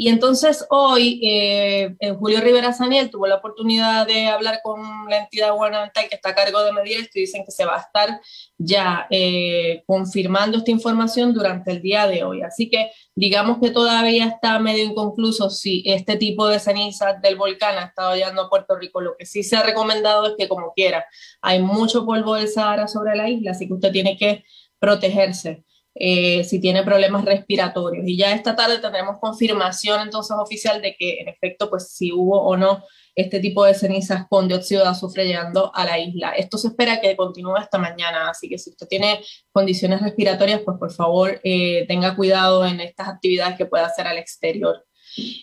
Y 0.00 0.08
entonces 0.08 0.64
hoy 0.70 1.20
eh, 1.22 1.94
Julio 2.18 2.40
Rivera 2.40 2.72
Saniel 2.72 3.10
tuvo 3.10 3.26
la 3.26 3.34
oportunidad 3.34 4.06
de 4.06 4.28
hablar 4.28 4.60
con 4.62 4.80
la 5.10 5.18
entidad 5.18 5.52
gubernamental 5.52 6.08
que 6.08 6.14
está 6.14 6.30
a 6.30 6.34
cargo 6.34 6.62
de 6.62 6.72
medir 6.72 7.00
esto 7.00 7.18
y 7.18 7.20
dicen 7.20 7.44
que 7.44 7.50
se 7.50 7.66
va 7.66 7.76
a 7.76 7.80
estar 7.80 8.18
ya 8.56 9.06
eh, 9.10 9.82
confirmando 9.84 10.56
esta 10.56 10.70
información 10.70 11.34
durante 11.34 11.72
el 11.72 11.82
día 11.82 12.06
de 12.06 12.24
hoy. 12.24 12.40
Así 12.40 12.70
que 12.70 12.92
digamos 13.14 13.58
que 13.60 13.72
todavía 13.72 14.24
está 14.24 14.58
medio 14.58 14.84
inconcluso 14.84 15.50
si 15.50 15.82
este 15.84 16.16
tipo 16.16 16.48
de 16.48 16.60
cenizas 16.60 17.20
del 17.20 17.36
volcán 17.36 17.76
ha 17.76 17.84
estado 17.84 18.14
llegando 18.14 18.40
a 18.40 18.48
Puerto 18.48 18.78
Rico. 18.78 19.02
Lo 19.02 19.18
que 19.18 19.26
sí 19.26 19.42
se 19.42 19.58
ha 19.58 19.62
recomendado 19.62 20.28
es 20.28 20.32
que 20.38 20.48
como 20.48 20.72
quiera, 20.72 21.04
hay 21.42 21.60
mucho 21.60 22.06
polvo 22.06 22.36
del 22.36 22.48
Sahara 22.48 22.88
sobre 22.88 23.16
la 23.16 23.28
isla, 23.28 23.50
así 23.50 23.66
que 23.66 23.74
usted 23.74 23.92
tiene 23.92 24.16
que 24.16 24.44
protegerse. 24.78 25.62
Eh, 25.96 26.44
si 26.44 26.60
tiene 26.60 26.84
problemas 26.84 27.24
respiratorios. 27.24 28.06
Y 28.06 28.16
ya 28.16 28.32
esta 28.32 28.54
tarde 28.54 28.78
tendremos 28.78 29.18
confirmación 29.20 30.02
entonces 30.02 30.36
oficial 30.38 30.80
de 30.80 30.94
que 30.96 31.20
en 31.20 31.28
efecto, 31.28 31.68
pues 31.68 31.92
si 31.92 32.12
hubo 32.12 32.40
o 32.40 32.56
no 32.56 32.84
este 33.16 33.40
tipo 33.40 33.64
de 33.64 33.74
cenizas 33.74 34.26
con 34.28 34.46
dióxido 34.46 34.82
de 34.82 34.88
azufre 34.88 35.26
llegando 35.26 35.72
a 35.74 35.84
la 35.84 35.98
isla. 35.98 36.30
Esto 36.30 36.58
se 36.58 36.68
espera 36.68 37.00
que 37.00 37.16
continúe 37.16 37.56
hasta 37.56 37.76
mañana, 37.76 38.30
así 38.30 38.48
que 38.48 38.56
si 38.56 38.70
usted 38.70 38.86
tiene 38.86 39.20
condiciones 39.52 40.00
respiratorias, 40.00 40.60
pues 40.64 40.78
por 40.78 40.92
favor 40.92 41.40
eh, 41.42 41.84
tenga 41.88 42.14
cuidado 42.14 42.64
en 42.64 42.80
estas 42.80 43.08
actividades 43.08 43.56
que 43.56 43.66
pueda 43.66 43.86
hacer 43.86 44.06
al 44.06 44.16
exterior. 44.16 44.86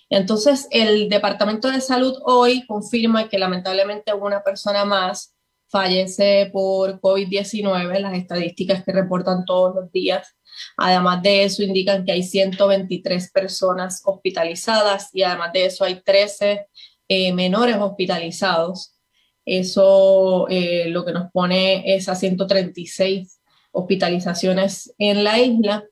Entonces, 0.10 0.68
el 0.72 1.10
Departamento 1.10 1.70
de 1.70 1.82
Salud 1.82 2.18
hoy 2.24 2.66
confirma 2.66 3.28
que 3.28 3.38
lamentablemente 3.38 4.14
una 4.14 4.42
persona 4.42 4.86
más 4.86 5.37
fallece 5.70 6.50
por 6.52 7.00
COVID-19, 7.00 8.00
las 8.00 8.14
estadísticas 8.14 8.84
que 8.84 8.92
reportan 8.92 9.46
todos 9.46 9.76
los 9.76 9.92
días 9.92 10.38
Además 10.78 11.22
de 11.22 11.44
eso, 11.44 11.64
indican 11.64 12.06
que 12.06 12.12
hay 12.12 12.24
123 12.24 13.32
personas 13.32 14.02
hospitalizadas 14.06 15.10
y 15.14 15.24
además 15.24 15.54
de 15.54 15.66
eso 15.66 15.84
hay 15.84 16.02
13 16.02 16.68
eh, 17.08 17.34
menores 17.34 17.78
hospitalizados. 17.78 18.94
Eso 19.46 20.48
eh, 20.50 20.90
lo 20.90 21.06
que 21.06 21.14
nos 21.14 21.32
pone 21.32 21.96
es 21.96 22.10
a 22.10 22.16
136 22.16 23.40
hospitalizaciones 23.72 24.94
en 24.98 25.24
la 25.24 25.40
isla. 25.40 25.86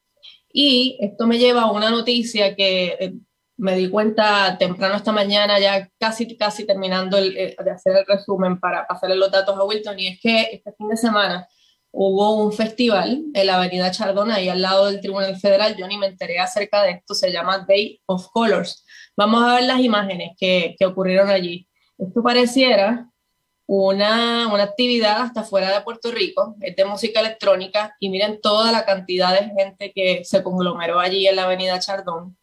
Y 0.51 0.98
esto 1.01 1.27
me 1.27 1.38
lleva 1.38 1.63
a 1.63 1.72
una 1.72 1.89
noticia 1.89 2.55
que 2.55 2.98
eh, 3.00 3.13
me 3.57 3.75
di 3.75 3.89
cuenta 3.89 4.57
temprano 4.57 4.95
esta 4.95 5.12
mañana, 5.12 5.59
ya 5.59 5.89
casi, 6.00 6.38
casi 6.38 6.65
terminando 6.65 7.17
de 7.17 7.55
hacer 7.74 7.97
el 7.97 8.05
resumen 8.05 8.59
para 8.59 8.85
pasarle 8.85 9.15
los 9.15 9.31
datos 9.31 9.57
a 9.57 9.63
Wilton, 9.63 10.00
y 10.00 10.07
es 10.07 10.19
que 10.19 10.41
este 10.53 10.74
fin 10.74 10.89
de 10.89 10.97
semana 10.97 11.47
hubo 11.91 12.43
un 12.43 12.51
festival 12.51 13.24
en 13.33 13.47
la 13.47 13.55
avenida 13.55 13.91
Chardón, 13.91 14.31
ahí 14.31 14.50
al 14.50 14.62
lado 14.62 14.88
del 14.88 15.00
Tribunal 15.00 15.38
Federal, 15.38 15.75
yo 15.77 15.88
ni 15.88 15.97
me 15.97 16.07
enteré 16.07 16.39
acerca 16.39 16.83
de 16.83 16.91
esto, 16.91 17.15
se 17.15 17.31
llama 17.31 17.65
Day 17.67 18.01
of 18.05 18.27
Colors. 18.33 18.85
Vamos 19.15 19.43
a 19.43 19.55
ver 19.55 19.63
las 19.63 19.79
imágenes 19.79 20.31
que, 20.38 20.75
que 20.77 20.85
ocurrieron 20.85 21.29
allí. 21.29 21.69
Esto 21.97 22.21
pareciera 22.21 23.09
una, 23.65 24.53
una, 24.53 24.63
actividad 24.63 25.21
hasta 25.21 25.43
fuera 25.43 25.74
de 25.74 25.81
Puerto 25.81 26.12
Rico, 26.12 26.57
es 26.59 26.75
de 26.75 26.85
música 26.85 27.21
electrónica, 27.21 27.95
y 28.00 28.09
miren 28.09 28.41
toda 28.41 28.74
la 28.74 28.85
cantidad 28.85 29.31
de 29.31 29.50
gente 29.57 29.93
que 29.95 30.24
se 30.25 30.43
conglomeró 30.43 31.00
allí 31.00 31.27
en 31.27 31.38
la 31.38 31.45
avenida 31.45 31.79
Chardón. 31.79 32.38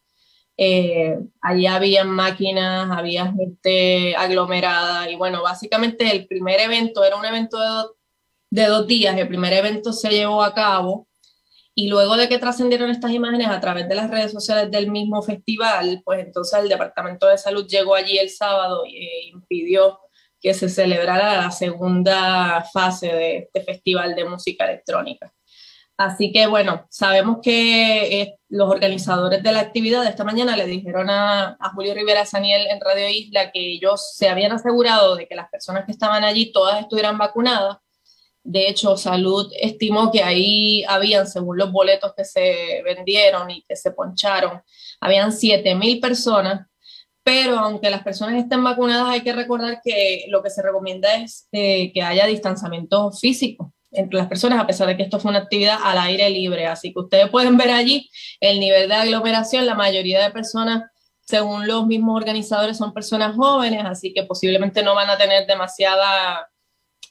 Eh, 0.57 1.17
allí 1.41 1.65
había 1.65 2.03
máquinas, 2.03 2.89
había 2.91 3.31
gente 3.33 4.15
aglomerada, 4.15 5.09
y 5.09 5.15
bueno, 5.15 5.41
básicamente 5.41 6.11
el 6.11 6.27
primer 6.27 6.59
evento 6.59 7.03
era 7.03 7.15
un 7.15 7.25
evento 7.25 7.59
de 7.59 7.93
de 8.53 8.67
dos 8.67 8.85
días. 8.85 9.17
El 9.17 9.27
primer 9.27 9.51
evento 9.51 9.91
se 9.91 10.09
llevó 10.09 10.43
a 10.43 10.53
cabo 10.53 11.07
y 11.73 11.87
luego 11.87 12.15
de 12.15 12.29
que 12.29 12.37
trascendieron 12.37 12.91
estas 12.91 13.11
imágenes 13.11 13.47
a 13.47 13.59
través 13.59 13.89
de 13.89 13.95
las 13.95 14.11
redes 14.11 14.31
sociales 14.31 14.69
del 14.69 14.91
mismo 14.91 15.23
festival, 15.23 16.03
pues 16.05 16.23
entonces 16.23 16.59
el 16.59 16.69
Departamento 16.69 17.25
de 17.27 17.39
Salud 17.39 17.65
llegó 17.67 17.95
allí 17.95 18.19
el 18.19 18.29
sábado 18.29 18.83
e 18.85 19.29
impidió 19.29 19.99
que 20.39 20.53
se 20.53 20.69
celebrara 20.69 21.41
la 21.41 21.51
segunda 21.51 22.63
fase 22.71 23.07
de 23.07 23.37
este 23.37 23.61
festival 23.61 24.13
de 24.13 24.25
música 24.25 24.65
electrónica. 24.65 25.33
Así 26.03 26.33
que 26.33 26.47
bueno, 26.47 26.85
sabemos 26.89 27.37
que 27.41 28.21
eh, 28.21 28.35
los 28.49 28.69
organizadores 28.69 29.41
de 29.41 29.53
la 29.53 29.61
actividad 29.61 30.03
de 30.03 30.09
esta 30.09 30.25
mañana 30.25 30.57
le 30.57 30.65
dijeron 30.65 31.09
a, 31.09 31.57
Julio 31.75 31.93
Rivera 31.93 32.25
Saniel 32.25 32.67
en 32.69 32.81
Radio 32.81 33.07
Isla 33.07 33.51
que 33.51 33.73
ellos 33.75 34.13
se 34.13 34.27
habían 34.27 34.51
asegurado 34.51 35.15
de 35.15 35.27
que 35.27 35.35
las 35.35 35.49
personas 35.49 35.85
que 35.85 35.93
estaban 35.93 36.25
allí 36.25 36.51
todas 36.51 36.81
estuvieran 36.81 37.17
vacunadas. 37.17 37.77
De 38.43 38.67
hecho, 38.67 38.97
Salud 38.97 39.49
estimó 39.57 40.11
que 40.11 40.21
ahí 40.21 40.83
habían, 40.89 41.25
según 41.25 41.57
los 41.57 41.71
boletos 41.71 42.13
que 42.17 42.25
se 42.25 42.81
vendieron 42.83 43.49
y 43.49 43.63
que 43.63 43.77
se 43.77 43.91
poncharon, 43.91 44.61
habían 44.99 45.31
7.000 45.31 46.01
personas, 46.01 46.67
pero 47.23 47.57
aunque 47.59 47.89
las 47.89 48.03
personas 48.03 48.35
estén 48.35 48.61
vacunadas, 48.61 49.07
hay 49.07 49.21
que 49.21 49.31
recordar 49.31 49.79
que 49.81 50.25
lo 50.27 50.43
que 50.43 50.49
se 50.49 50.61
recomienda 50.61 51.15
es 51.15 51.47
eh, 51.53 51.93
que 51.93 52.01
haya 52.01 52.25
distanciamiento 52.25 53.09
físico 53.13 53.72
entre 53.93 54.17
las 54.17 54.27
personas, 54.27 54.59
a 54.59 54.67
pesar 54.67 54.87
de 54.87 54.97
que 54.97 55.03
esto 55.03 55.19
fue 55.19 55.29
una 55.29 55.39
actividad 55.39 55.77
al 55.83 55.97
aire 55.97 56.29
libre. 56.29 56.67
Así 56.67 56.93
que 56.93 56.99
ustedes 56.99 57.29
pueden 57.29 57.57
ver 57.57 57.71
allí 57.71 58.09
el 58.39 58.59
nivel 58.59 58.89
de 58.89 58.95
aglomeración, 58.95 59.65
la 59.65 59.75
mayoría 59.75 60.23
de 60.23 60.31
personas 60.31 60.83
según 61.25 61.67
los 61.67 61.87
mismos 61.87 62.17
organizadores, 62.17 62.77
son 62.77 62.93
personas 62.93 63.35
jóvenes, 63.35 63.85
así 63.85 64.13
que 64.13 64.23
posiblemente 64.23 64.83
no 64.83 64.93
van 64.93 65.09
a 65.09 65.17
tener 65.17 65.47
demasiada 65.47 66.49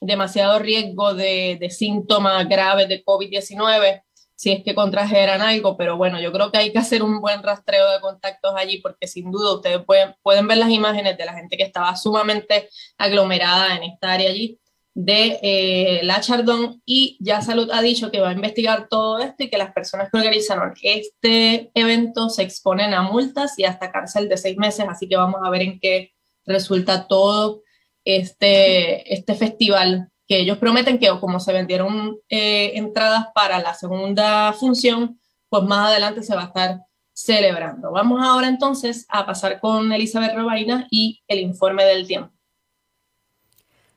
demasiado 0.00 0.58
riesgo 0.58 1.14
de, 1.14 1.68
síntomas 1.70 2.48
graves 2.48 2.88
de 2.88 3.04
COVID-19 3.04 4.02
si 4.34 4.50
es 4.50 4.64
que 4.64 4.74
contrajeran 4.74 5.40
algo, 5.40 5.76
pero 5.76 5.96
bueno, 5.96 6.20
yo 6.20 6.32
creo 6.32 6.50
que 6.50 6.58
hay 6.58 6.72
que 6.72 6.78
hacer 6.78 7.04
un 7.04 7.20
buen 7.20 7.44
rastreo 7.44 7.88
de 7.92 8.00
contactos 8.00 8.52
allí 8.56 8.78
porque 8.78 9.06
sin 9.06 9.30
duda 9.30 9.54
ustedes 9.54 9.84
pueden, 9.84 10.16
pueden 10.20 10.48
ver 10.48 10.58
las 10.58 10.70
imágenes 10.70 11.16
de 11.16 11.24
la 11.24 11.34
gente 11.34 11.56
que 11.56 11.62
estaba 11.62 11.94
sumamente 11.94 12.68
aglomerada 12.98 13.76
en 13.76 13.84
esta 13.84 14.12
área 14.12 14.30
allí 14.30 14.58
de 14.94 15.38
eh, 15.42 16.00
la 16.02 16.20
Chardón 16.20 16.82
y 16.84 17.16
ya 17.20 17.40
Salud 17.40 17.70
ha 17.72 17.80
dicho 17.80 18.10
que 18.10 18.20
va 18.20 18.30
a 18.30 18.34
investigar 18.34 18.88
todo 18.88 19.18
esto 19.18 19.44
y 19.44 19.48
que 19.48 19.56
las 19.56 19.72
personas 19.72 20.10
que 20.10 20.18
organizaron 20.18 20.74
este 20.82 21.70
evento 21.74 22.28
se 22.28 22.42
exponen 22.42 22.92
a 22.92 23.02
multas 23.02 23.58
y 23.58 23.64
hasta 23.64 23.90
cárcel 23.90 24.28
de 24.28 24.36
seis 24.36 24.56
meses, 24.58 24.86
así 24.88 25.08
que 25.08 25.16
vamos 25.16 25.40
a 25.42 25.50
ver 25.50 25.62
en 25.62 25.80
qué 25.80 26.12
resulta 26.44 27.06
todo 27.06 27.62
este, 28.04 29.14
este 29.14 29.34
festival 29.34 30.10
que 30.26 30.40
ellos 30.40 30.58
prometen 30.58 30.98
que 30.98 31.08
como 31.20 31.40
se 31.40 31.52
vendieron 31.52 32.18
eh, 32.28 32.72
entradas 32.74 33.28
para 33.34 33.60
la 33.60 33.74
segunda 33.74 34.52
función, 34.52 35.18
pues 35.48 35.64
más 35.64 35.90
adelante 35.90 36.22
se 36.22 36.34
va 36.34 36.42
a 36.42 36.46
estar 36.46 36.80
celebrando. 37.14 37.92
Vamos 37.92 38.20
ahora 38.22 38.48
entonces 38.48 39.06
a 39.08 39.26
pasar 39.26 39.60
con 39.60 39.92
Elizabeth 39.92 40.34
Robaina 40.34 40.86
y 40.90 41.22
el 41.28 41.40
informe 41.40 41.84
del 41.84 42.06
tiempo. 42.06 42.32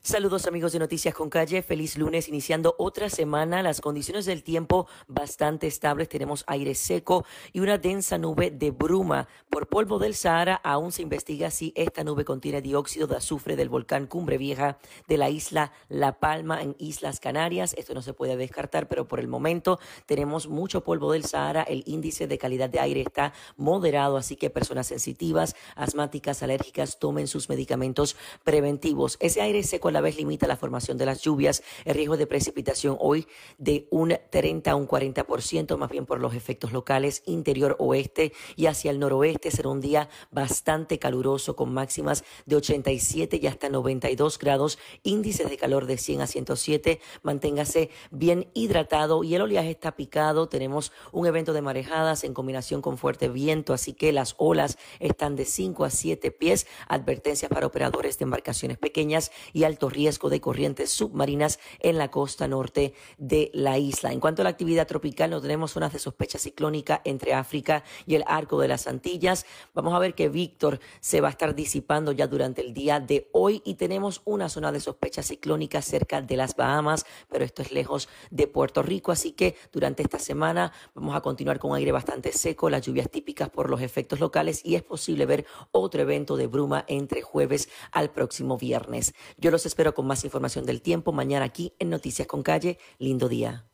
Saludos 0.05 0.45
amigos 0.45 0.71
de 0.71 0.77
Noticias 0.77 1.15
con 1.15 1.31
Calle, 1.31 1.63
feliz 1.63 1.97
lunes 1.97 2.27
iniciando 2.27 2.75
otra 2.77 3.09
semana, 3.09 3.63
las 3.63 3.81
condiciones 3.81 4.27
del 4.27 4.43
tiempo 4.43 4.85
bastante 5.07 5.65
estables, 5.65 6.09
tenemos 6.09 6.43
aire 6.45 6.75
seco 6.75 7.25
y 7.53 7.61
una 7.61 7.79
densa 7.79 8.19
nube 8.19 8.51
de 8.51 8.69
bruma. 8.69 9.27
Por 9.49 9.67
polvo 9.67 9.97
del 9.97 10.13
Sahara 10.13 10.61
aún 10.63 10.91
se 10.91 11.01
investiga 11.01 11.49
si 11.49 11.73
esta 11.75 12.03
nube 12.03 12.23
contiene 12.23 12.61
dióxido 12.61 13.07
de 13.07 13.15
azufre 13.15 13.55
del 13.55 13.67
volcán 13.67 14.05
Cumbre 14.05 14.37
Vieja 14.37 14.77
de 15.07 15.17
la 15.17 15.31
isla 15.31 15.71
La 15.89 16.19
Palma 16.19 16.61
en 16.61 16.75
Islas 16.77 17.19
Canarias, 17.19 17.73
esto 17.75 17.95
no 17.95 18.03
se 18.03 18.13
puede 18.13 18.37
descartar, 18.37 18.87
pero 18.87 19.07
por 19.07 19.19
el 19.19 19.27
momento 19.27 19.79
tenemos 20.05 20.47
mucho 20.47 20.83
polvo 20.83 21.13
del 21.13 21.25
Sahara, 21.25 21.63
el 21.63 21.81
índice 21.87 22.27
de 22.27 22.37
calidad 22.37 22.69
de 22.69 22.79
aire 22.79 23.01
está 23.01 23.33
moderado, 23.57 24.17
así 24.17 24.35
que 24.35 24.51
personas 24.51 24.85
sensitivas, 24.85 25.55
asmáticas, 25.75 26.43
alérgicas 26.43 26.99
tomen 26.99 27.25
sus 27.25 27.49
medicamentos 27.49 28.15
preventivos. 28.43 29.17
Ese 29.19 29.41
aire 29.41 29.63
seco 29.63 29.94
la 29.95 30.01
vez 30.01 30.17
limita 30.17 30.45
la 30.45 30.57
formación 30.57 30.97
de 30.97 31.05
las 31.05 31.21
lluvias. 31.21 31.63
El 31.85 31.95
riesgo 31.95 32.17
de 32.17 32.27
precipitación 32.27 32.97
hoy 32.99 33.27
de 33.57 33.87
un 33.91 34.13
30 34.29 34.71
a 34.71 34.75
un 34.75 34.89
40%, 34.89 35.77
más 35.77 35.89
bien 35.89 36.05
por 36.05 36.19
los 36.19 36.35
efectos 36.35 36.73
locales 36.73 37.23
interior 37.25 37.77
oeste 37.79 38.33
y 38.57 38.65
hacia 38.65 38.91
el 38.91 38.99
noroeste. 38.99 39.51
Será 39.51 39.69
un 39.69 39.79
día 39.79 40.09
bastante 40.31 40.99
caluroso 40.99 41.55
con 41.55 41.73
máximas 41.73 42.25
de 42.45 42.57
87 42.57 43.39
y 43.41 43.47
hasta 43.47 43.69
92 43.69 44.37
grados, 44.37 44.79
índices 45.03 45.49
de 45.49 45.55
calor 45.55 45.85
de 45.85 45.97
100 45.97 46.21
a 46.21 46.27
107. 46.27 46.99
Manténgase 47.23 47.89
bien 48.11 48.49
hidratado 48.53 49.23
y 49.23 49.33
el 49.33 49.43
oleaje 49.43 49.71
está 49.71 49.95
picado. 49.95 50.49
Tenemos 50.49 50.91
un 51.13 51.25
evento 51.25 51.53
de 51.53 51.61
marejadas 51.61 52.25
en 52.25 52.33
combinación 52.33 52.81
con 52.81 52.97
fuerte 52.97 53.29
viento, 53.29 53.73
así 53.73 53.93
que 53.93 54.11
las 54.11 54.35
olas 54.39 54.77
están 54.99 55.37
de 55.37 55.45
5 55.45 55.85
a 55.85 55.89
7 55.89 56.31
pies. 56.31 56.67
Advertencias 56.89 57.49
para 57.49 57.67
operadores 57.67 58.19
de 58.19 58.23
embarcaciones 58.23 58.77
pequeñas 58.77 59.31
y 59.53 59.63
alto 59.63 59.84
riesgo 59.89 60.29
de 60.29 60.41
corrientes 60.41 60.91
submarinas 60.91 61.59
en 61.79 61.97
la 61.97 62.11
costa 62.11 62.47
norte 62.47 62.93
de 63.17 63.51
la 63.53 63.77
isla. 63.77 64.11
En 64.11 64.19
cuanto 64.19 64.41
a 64.41 64.43
la 64.43 64.49
actividad 64.49 64.87
tropical, 64.87 65.29
no 65.29 65.41
tenemos 65.41 65.71
zonas 65.71 65.93
de 65.93 65.99
sospecha 65.99 66.39
ciclónica 66.39 67.01
entre 67.03 67.33
África 67.33 67.83
y 68.05 68.15
el 68.15 68.23
arco 68.27 68.59
de 68.59 68.67
las 68.67 68.87
Antillas. 68.87 69.45
Vamos 69.73 69.93
a 69.93 69.99
ver 69.99 70.15
que 70.15 70.29
Víctor 70.29 70.79
se 70.99 71.21
va 71.21 71.27
a 71.29 71.31
estar 71.31 71.55
disipando 71.55 72.11
ya 72.11 72.27
durante 72.27 72.61
el 72.61 72.73
día 72.73 72.99
de 72.99 73.29
hoy 73.31 73.61
y 73.65 73.75
tenemos 73.75 74.21
una 74.25 74.49
zona 74.49 74.71
de 74.71 74.79
sospecha 74.79 75.23
ciclónica 75.23 75.81
cerca 75.81 76.21
de 76.21 76.37
las 76.37 76.55
Bahamas, 76.55 77.05
pero 77.29 77.45
esto 77.45 77.61
es 77.61 77.71
lejos 77.71 78.09
de 78.31 78.47
Puerto 78.47 78.83
Rico, 78.83 79.11
así 79.11 79.31
que 79.31 79.55
durante 79.71 80.03
esta 80.03 80.19
semana 80.19 80.71
vamos 80.93 81.15
a 81.15 81.21
continuar 81.21 81.59
con 81.59 81.75
aire 81.75 81.91
bastante 81.91 82.31
seco, 82.31 82.69
las 82.69 82.85
lluvias 82.85 83.09
típicas 83.09 83.49
por 83.49 83.69
los 83.69 83.81
efectos 83.81 84.19
locales 84.19 84.61
y 84.63 84.75
es 84.75 84.83
posible 84.83 85.25
ver 85.25 85.45
otro 85.71 86.01
evento 86.01 86.37
de 86.37 86.47
bruma 86.47 86.85
entre 86.87 87.21
jueves 87.21 87.69
al 87.91 88.11
próximo 88.11 88.57
viernes. 88.57 89.13
Yo 89.37 89.51
los 89.51 89.65
espero 89.75 89.93
con 89.93 90.07
más 90.07 90.23
información 90.23 90.65
del 90.65 90.81
tiempo 90.81 91.11
mañana 91.11 91.43
aquí 91.43 91.73
en 91.79 91.89
Noticias 91.89 92.25
con 92.29 92.41
Calle. 92.41 92.77
Lindo 92.97 93.27
día. 93.27 93.65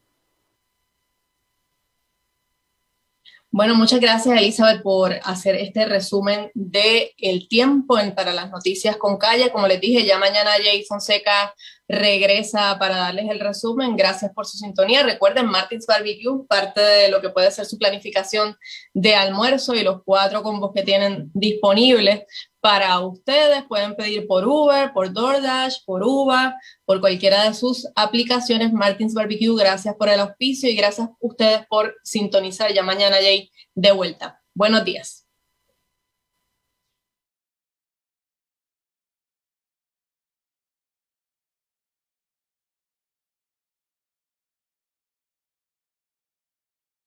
Bueno, 3.52 3.76
muchas 3.76 4.00
gracias 4.00 4.36
Elizabeth 4.36 4.82
por 4.82 5.14
hacer 5.24 5.54
este 5.54 5.86
resumen 5.86 6.50
de 6.56 7.14
el 7.20 7.48
tiempo 7.48 8.00
en, 8.00 8.16
para 8.16 8.34
las 8.34 8.50
noticias 8.50 8.98
con 8.98 9.18
calle. 9.18 9.52
Como 9.52 9.68
les 9.68 9.80
dije, 9.80 10.04
ya 10.04 10.18
mañana 10.18 10.50
Jay 10.54 10.84
Fonseca 10.86 11.54
regresa 11.92 12.78
para 12.80 12.96
darles 12.96 13.30
el 13.30 13.40
resumen. 13.40 13.96
Gracias 13.98 14.32
por 14.34 14.46
su 14.46 14.58
sintonía. 14.58 15.04
Recuerden, 15.04 15.46
Martins 15.48 15.86
Barbecue, 15.86 16.46
parte 16.48 16.82
de 16.82 17.10
lo 17.10 17.22
que 17.22 17.30
puede 17.30 17.52
ser 17.52 17.66
su 17.66 17.78
planificación 17.78 18.58
de 18.94 19.16
almuerzo 19.16 19.76
y 19.76 19.84
los 19.84 20.02
cuatro 20.04 20.42
combos 20.42 20.72
que 20.74 20.84
tienen 20.84 21.30
disponibles 21.34 22.22
para 22.62 23.00
ustedes. 23.00 23.64
Pueden 23.64 23.96
pedir 23.96 24.26
por 24.26 24.48
Uber, 24.48 24.94
por 24.94 25.12
DoorDash, 25.12 25.84
por 25.86 26.04
Uva, 26.04 26.56
por 26.86 27.02
cualquiera 27.02 27.44
de 27.44 27.54
sus 27.54 27.88
aplicaciones. 27.96 28.72
Martins 28.72 29.14
Barbecue, 29.14 29.56
gracias 29.58 29.96
por 29.96 30.08
el 30.08 30.22
auspicio 30.22 30.70
y 30.70 30.76
gracias 30.76 31.08
a 31.08 31.16
ustedes 31.20 31.66
por 31.68 31.96
sintonizar. 32.04 32.74
Ya 32.74 32.84
mañana, 32.84 33.18
Jay, 33.18 33.52
de 33.76 33.92
vuelta. 33.92 34.42
Buenos 34.54 34.86
días. 34.86 35.21